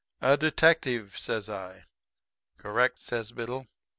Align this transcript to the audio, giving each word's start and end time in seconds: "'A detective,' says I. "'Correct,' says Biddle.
"'A 0.23 0.35
detective,' 0.37 1.15
says 1.15 1.47
I. 1.47 1.83
"'Correct,' 2.57 2.99
says 3.01 3.31
Biddle. 3.31 3.67